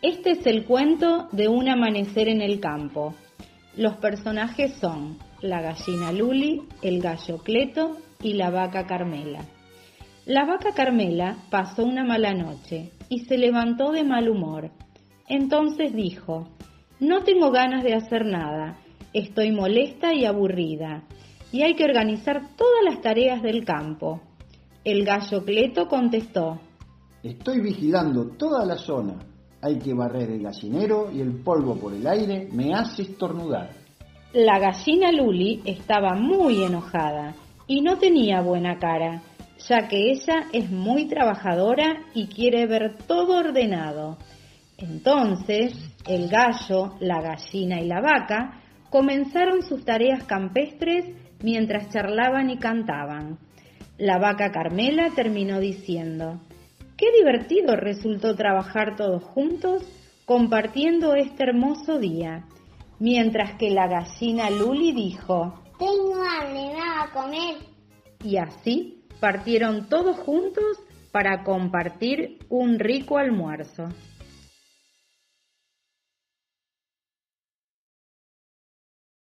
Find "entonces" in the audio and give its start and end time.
15.28-15.92, 44.76-45.72